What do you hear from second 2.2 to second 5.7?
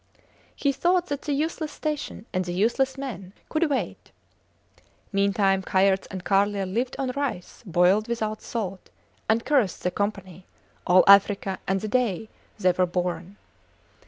and the useless men, could wait. Meantime